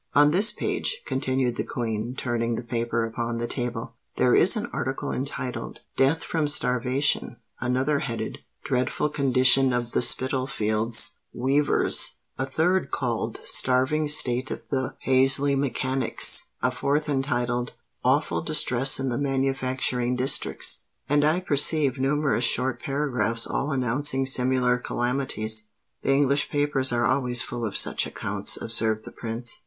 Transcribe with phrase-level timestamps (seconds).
[0.15, 4.67] On this page," continued the Queen, turning the paper upon the table, "there is an
[4.73, 12.89] article entitled 'Death from Starvation;' another headed 'Dreadful Condition of the Spitalfields' Weavers;' a third
[12.89, 17.73] called 'Starving State of the Paisley Mechanics;' a fourth entitled
[18.03, 24.79] 'Awful Distress in the Manufacturing Districts;' and I perceive numerous short paragraphs all announcing similar
[24.79, 25.67] calamities."
[26.01, 29.59] "The English papers are always full of such accounts," observed the Prince.